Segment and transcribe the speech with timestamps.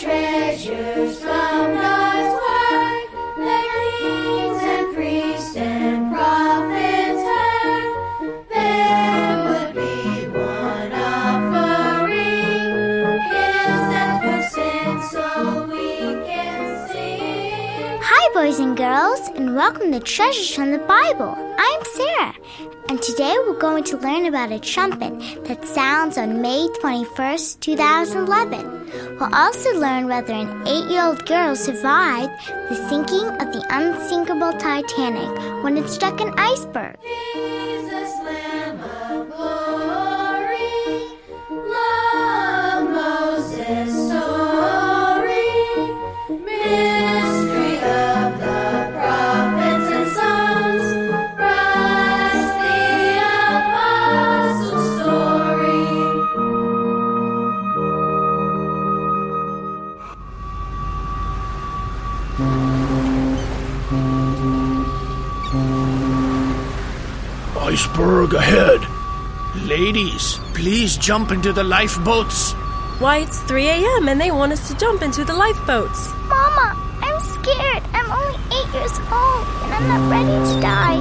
[0.00, 1.29] treasures
[19.54, 21.34] welcome to Treasures from the Bible.
[21.58, 22.34] I'm Sarah,
[22.88, 29.18] and today we're going to learn about a trumpet that sounds on May 21st, 2011.
[29.18, 32.32] We'll also learn whether an eight year old girl survived
[32.68, 36.96] the sinking of the unsinkable Titanic when it struck an iceberg.
[67.80, 68.84] Iceberg ahead.
[69.66, 72.52] Ladies, please jump into the lifeboats.
[73.00, 74.08] Why, it's 3 a.m.
[74.08, 76.12] and they want us to jump into the lifeboats.
[76.28, 77.82] Mama, I'm scared.
[77.94, 81.00] I'm only eight years old, and I'm not ready to die.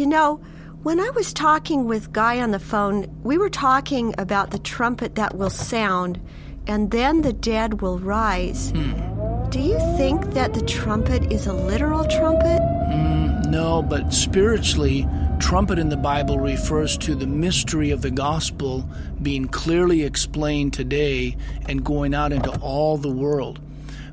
[0.00, 0.36] You know,
[0.82, 5.16] when I was talking with Guy on the phone, we were talking about the trumpet
[5.16, 6.18] that will sound
[6.66, 8.70] and then the dead will rise.
[8.70, 9.50] Hmm.
[9.50, 12.62] Do you think that the trumpet is a literal trumpet?
[12.90, 15.06] Hmm, no, but spiritually,
[15.38, 18.88] trumpet in the Bible refers to the mystery of the gospel
[19.20, 21.36] being clearly explained today
[21.68, 23.60] and going out into all the world.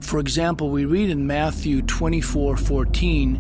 [0.02, 3.40] For example, we read in Matthew 24:14,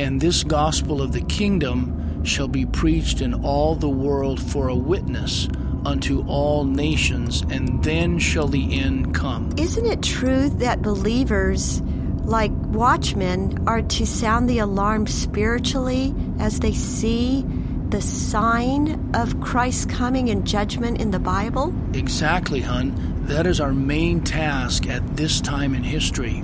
[0.00, 4.74] "And this gospel of the kingdom shall be preached in all the world for a
[4.74, 5.46] witness
[5.84, 11.82] unto all nations, and then shall the end come." Isn't it true that believers,
[12.24, 17.44] like watchmen, are to sound the alarm spiritually as they see
[17.90, 21.74] the sign of Christ's coming and judgment in the Bible?
[21.92, 22.94] Exactly, hun.
[23.26, 26.42] That is our main task at this time in history.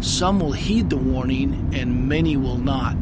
[0.00, 2.96] Some will heed the warning, and many will not.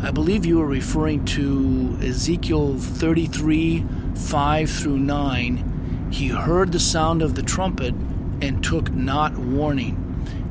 [0.00, 6.08] I believe you are referring to Ezekiel 33 5 through 9.
[6.12, 7.94] He heard the sound of the trumpet
[8.40, 10.04] and took not warning.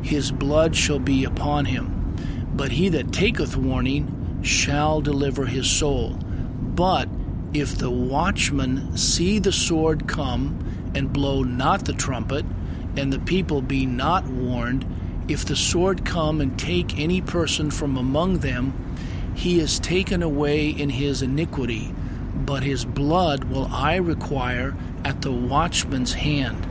[0.03, 2.15] His blood shall be upon him.
[2.53, 6.17] But he that taketh warning shall deliver his soul.
[6.61, 7.07] But
[7.53, 12.45] if the watchman see the sword come and blow not the trumpet,
[12.95, 14.85] and the people be not warned,
[15.27, 18.73] if the sword come and take any person from among them,
[19.35, 21.93] he is taken away in his iniquity,
[22.35, 26.65] but his blood will I require at the watchman's hand.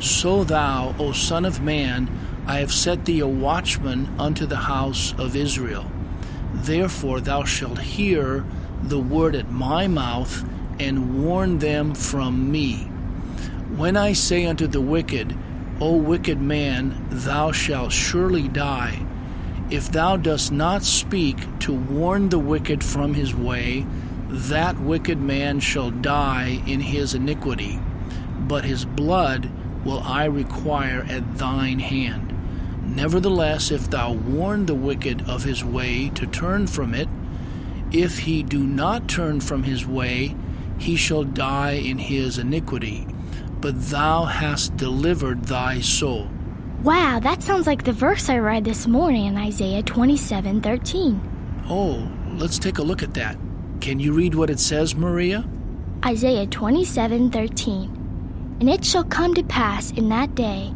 [0.00, 2.10] So thou, O Son of Man,
[2.46, 5.90] I have set thee a watchman unto the house of Israel.
[6.52, 8.44] Therefore thou shalt hear
[8.82, 10.44] the word at my mouth,
[10.78, 12.76] and warn them from me.
[13.76, 15.36] When I say unto the wicked,
[15.82, 19.06] O wicked man, thou shalt surely die,
[19.70, 23.86] if thou dost not speak to warn the wicked from his way,
[24.28, 27.80] that wicked man shall die in his iniquity,
[28.40, 29.50] but his blood
[29.82, 32.34] will I require at thine hand.
[32.84, 37.08] Nevertheless, if thou warn the wicked of his way to turn from it,
[37.90, 40.36] if he do not turn from his way,
[40.76, 43.06] he shall die in his iniquity.
[43.60, 46.28] But thou hast delivered thy soul.
[46.82, 51.20] Wow, that sounds like the verse I read this morning in Isaiah 27:13.
[51.68, 52.08] Oh,
[52.38, 53.36] let's take a look at that.
[53.80, 55.44] Can you read what it says, Maria?
[56.04, 57.90] Isaiah 27:13.
[58.60, 60.72] And it shall come to pass in that day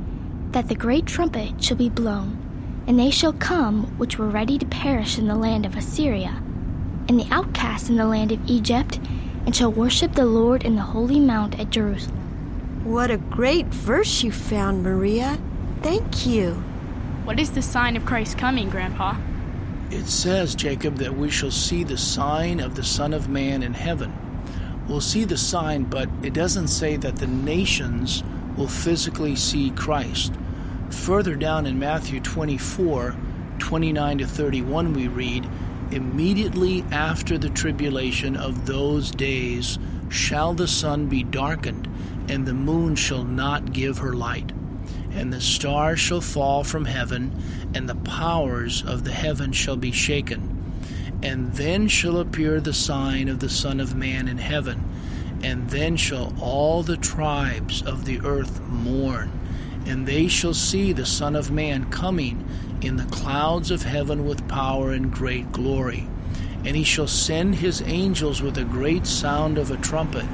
[0.52, 2.36] that the great trumpet shall be blown,
[2.86, 6.42] and they shall come which were ready to perish in the land of Assyria,
[7.08, 9.00] and the outcasts in the land of Egypt,
[9.46, 12.23] and shall worship the Lord in the holy mount at Jerusalem.
[12.84, 15.38] What a great verse you found, Maria.
[15.80, 16.52] Thank you.
[17.24, 19.16] What is the sign of Christ's coming, Grandpa?
[19.90, 23.72] It says, Jacob, that we shall see the sign of the Son of Man in
[23.72, 24.12] heaven.
[24.86, 28.22] We'll see the sign, but it doesn't say that the nations
[28.54, 30.34] will physically see Christ.
[30.90, 33.16] Further down in Matthew 24,
[33.60, 35.48] 29 to 31, we read,
[35.90, 39.78] Immediately after the tribulation of those days
[40.10, 41.88] shall the sun be darkened,
[42.28, 44.52] and the moon shall not give her light,
[45.12, 47.32] and the stars shall fall from heaven,
[47.74, 50.50] and the powers of the heaven shall be shaken.
[51.22, 54.84] And then shall appear the sign of the Son of Man in heaven,
[55.42, 59.30] and then shall all the tribes of the earth mourn,
[59.86, 62.46] and they shall see the Son of Man coming
[62.80, 66.06] in the clouds of heaven with power and great glory.
[66.64, 70.24] And he shall send his angels with a great sound of a trumpet,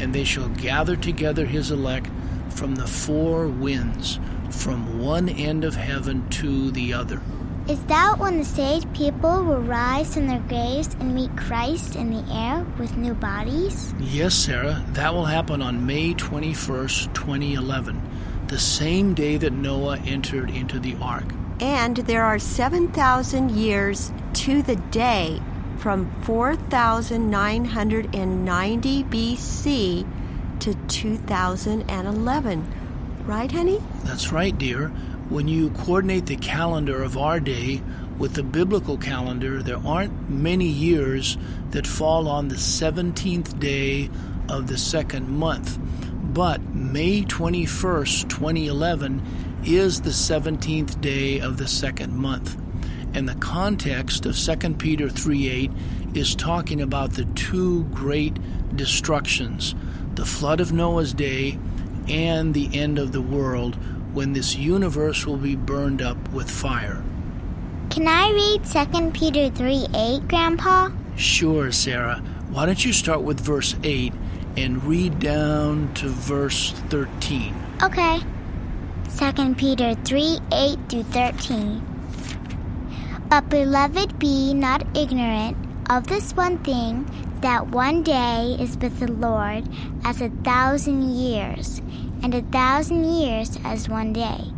[0.00, 2.08] and they shall gather together his elect
[2.48, 4.18] from the four winds,
[4.50, 7.20] from one end of heaven to the other.
[7.68, 12.10] Is that when the saved people will rise from their graves and meet Christ in
[12.10, 13.94] the air with new bodies?
[14.00, 18.02] Yes, Sarah, that will happen on May 21st, 2011,
[18.48, 21.26] the same day that Noah entered into the ark.
[21.60, 25.40] And there are 7,000 years to the day
[25.80, 30.06] from 4,990 BC
[30.60, 32.74] to 2011.
[33.24, 33.80] Right, honey?
[34.04, 34.88] That's right, dear.
[35.30, 37.80] When you coordinate the calendar of our day
[38.18, 41.38] with the biblical calendar, there aren't many years
[41.70, 44.10] that fall on the 17th day
[44.50, 45.78] of the second month.
[46.22, 49.22] But May 21st, 2011
[49.64, 52.59] is the 17th day of the second month.
[53.12, 55.70] And the context of 2 Peter 3:8
[56.14, 58.36] is talking about the two great
[58.76, 59.74] destructions,
[60.14, 61.58] the flood of Noah's day
[62.08, 63.76] and the end of the world
[64.12, 67.02] when this universe will be burned up with fire.
[67.90, 70.90] Can I read 2 Peter 3 8, Grandpa?
[71.16, 72.22] Sure, Sarah.
[72.50, 74.12] Why don't you start with verse 8
[74.56, 77.54] and read down to verse 13?
[77.82, 78.20] Okay.
[79.16, 81.82] 2 Peter 3 8 through 13.
[83.30, 85.56] But beloved, be not ignorant
[85.88, 87.06] of this one thing
[87.42, 89.68] that one day is with the Lord
[90.02, 91.80] as a thousand years,
[92.24, 94.50] and a thousand years as one day.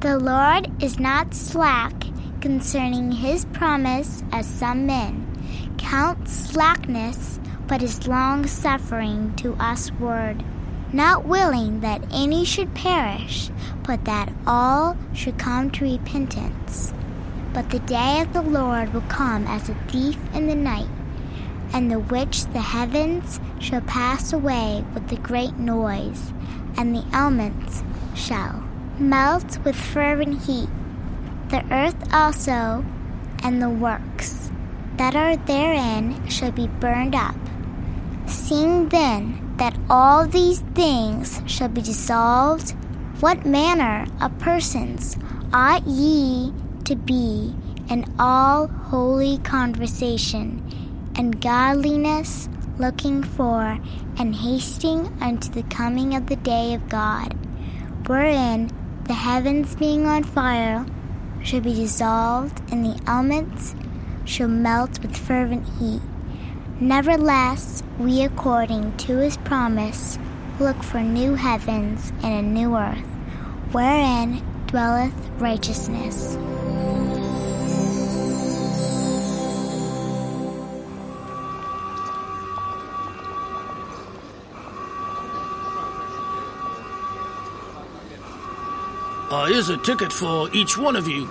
[0.00, 1.94] The Lord is not slack
[2.40, 5.22] concerning his promise, as some men
[5.78, 10.42] count slackness, but is long suffering to us word,
[10.92, 13.50] not willing that any should perish,
[13.84, 16.92] but that all should come to repentance.
[17.56, 20.90] But the day of the Lord will come as a thief in the night,
[21.72, 26.34] and the which the heavens shall pass away with a great noise,
[26.76, 27.82] and the elements
[28.14, 28.62] shall
[28.98, 30.68] melt with fervent heat.
[31.48, 32.84] The earth also
[33.42, 34.50] and the works
[34.98, 37.36] that are therein shall be burned up.
[38.26, 42.72] Seeing then that all these things shall be dissolved,
[43.20, 45.16] what manner of persons
[45.54, 46.52] ought ye
[46.86, 47.52] to be
[47.90, 50.62] in all holy conversation
[51.16, 53.78] and godliness, looking for
[54.18, 57.32] and hasting unto the coming of the day of God,
[58.06, 58.70] wherein
[59.04, 60.86] the heavens being on fire
[61.42, 63.74] shall be dissolved, and the elements
[64.24, 66.02] shall melt with fervent heat.
[66.78, 70.18] Nevertheless, we, according to his promise,
[70.60, 73.06] look for new heavens and a new earth,
[73.72, 76.36] wherein dwelleth righteousness.
[89.28, 91.28] Uh, here's a ticket for each one of you.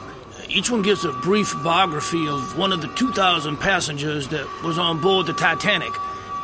[0.49, 5.01] Each one gives a brief biography of one of the 2,000 passengers that was on
[5.01, 5.93] board the Titanic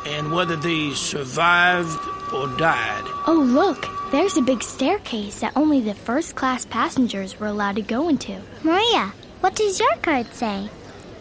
[0.06, 1.98] and whether they survived
[2.32, 3.04] or died.
[3.26, 7.82] Oh, look, there's a big staircase that only the first class passengers were allowed to
[7.82, 8.42] go into.
[8.62, 10.68] Maria, what does your card say?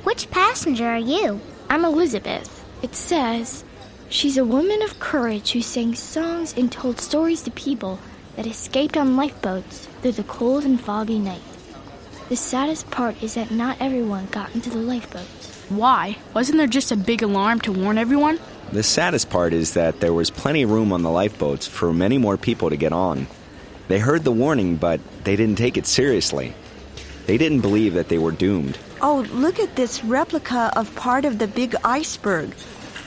[0.04, 1.40] Which passenger are you?
[1.70, 2.66] I'm Elizabeth.
[2.82, 3.64] It says,
[4.10, 7.98] She's a woman of courage who sang songs and told stories to people
[8.36, 11.42] that escaped on lifeboats through the cold and foggy night.
[12.28, 15.64] The saddest part is that not everyone got into the lifeboats.
[15.70, 16.18] Why?
[16.34, 18.38] Wasn't there just a big alarm to warn everyone?
[18.72, 22.18] The saddest part is that there was plenty of room on the lifeboats for many
[22.18, 23.28] more people to get on.
[23.90, 26.54] They heard the warning, but they didn't take it seriously.
[27.26, 28.80] They didn't believe that they were doomed.
[29.02, 32.56] Oh, look at this replica of part of the big iceberg.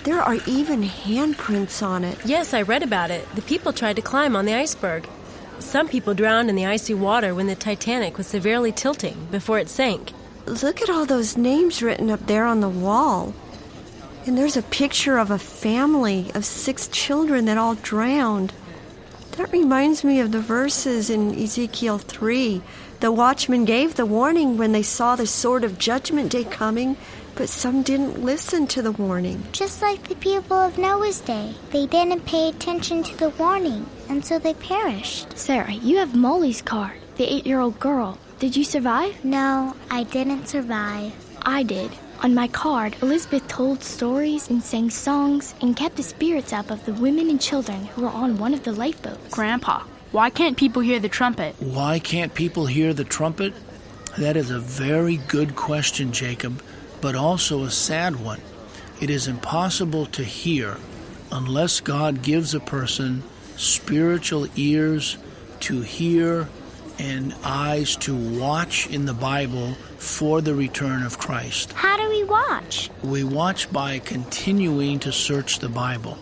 [0.04, 2.18] There are even handprints on it.
[2.26, 3.26] Yes, I read about it.
[3.34, 5.08] The people tried to climb on the iceberg.
[5.60, 9.70] Some people drowned in the icy water when the Titanic was severely tilting before it
[9.70, 10.12] sank.
[10.44, 13.32] Look at all those names written up there on the wall.
[14.26, 18.52] And there's a picture of a family of six children that all drowned.
[19.32, 22.62] That reminds me of the verses in Ezekiel 3.
[23.00, 26.96] The watchmen gave the warning when they saw the sword of judgment day coming,
[27.34, 29.42] but some didn't listen to the warning.
[29.52, 31.54] Just like the people of Noah's day.
[31.70, 35.36] They didn't pay attention to the warning, and so they perished.
[35.36, 38.18] Sarah, you have Molly's card, the eight year old girl.
[38.38, 39.22] Did you survive?
[39.22, 41.12] No, I didn't survive.
[41.42, 41.90] I did.
[42.24, 46.82] On my card, Elizabeth told stories and sang songs and kept the spirits up of
[46.86, 49.34] the women and children who were on one of the lifeboats.
[49.34, 51.54] Grandpa, why can't people hear the trumpet?
[51.60, 53.52] Why can't people hear the trumpet?
[54.16, 56.62] That is a very good question, Jacob,
[57.02, 58.40] but also a sad one.
[59.02, 60.78] It is impossible to hear
[61.30, 63.22] unless God gives a person
[63.58, 65.18] spiritual ears
[65.60, 66.48] to hear
[66.98, 71.72] and eyes to watch in the Bible for the return of Christ.
[71.72, 72.90] How do we watch?
[73.02, 76.18] We watch by continuing to search the Bible.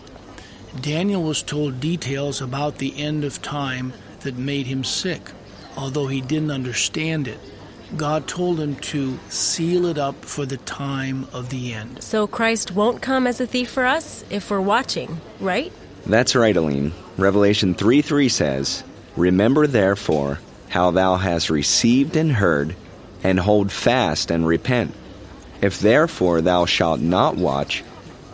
[0.81, 5.31] Daniel was told details about the end of time that made him sick,
[5.77, 7.39] although he didn't understand it.
[7.95, 12.01] God told him to seal it up for the time of the end.
[12.01, 15.71] So Christ won't come as a thief for us if we're watching, right?
[16.07, 16.91] That's right, Aline.
[17.17, 18.83] Revelation 3 3 says,
[19.15, 20.39] Remember therefore
[20.73, 22.75] how thou hast received and heard,
[23.23, 24.91] and hold fast and repent.
[25.61, 27.83] If therefore thou shalt not watch,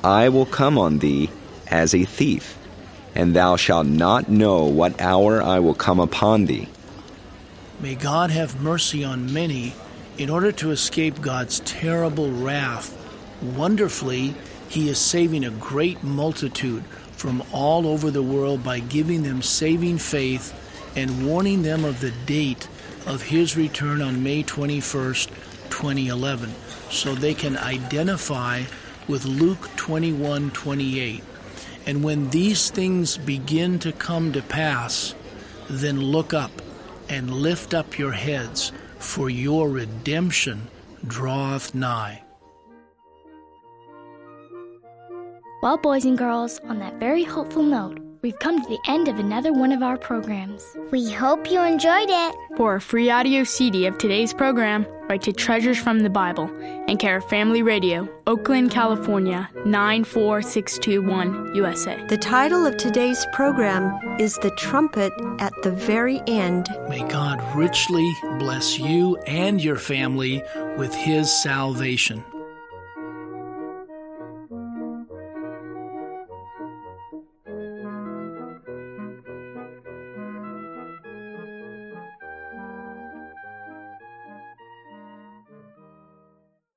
[0.05, 1.29] I will come on thee
[1.67, 2.57] as a thief,
[3.13, 6.69] and thou shalt not know what hour I will come upon thee.
[7.81, 9.73] May God have mercy on many
[10.17, 12.95] in order to escape God's terrible wrath.
[13.41, 14.33] Wonderfully,
[14.69, 19.97] He is saving a great multitude from all over the world by giving them saving
[19.97, 20.53] faith
[20.95, 22.67] and warning them of the date
[23.05, 25.27] of His return on May 21st,
[25.69, 26.53] 2011,
[26.89, 28.63] so they can identify
[29.07, 31.23] with Luke 21 28.
[31.85, 35.15] And when these things begin to come to pass,
[35.69, 36.51] then look up
[37.09, 40.67] and lift up your heads, for your redemption
[41.07, 42.21] draweth nigh.
[45.61, 49.19] Well, boys and girls, on that very hopeful note, we've come to the end of
[49.19, 50.65] another one of our programs.
[50.91, 52.35] We hope you enjoyed it.
[52.57, 56.49] For a free audio CD of today's program, write to Treasures from the Bible
[56.87, 62.05] and care of Family Radio, Oakland, California 94621 USA.
[62.07, 66.67] The title of today's program is The Trumpet at the Very End.
[66.89, 70.43] May God richly bless you and your family
[70.77, 72.23] with His salvation.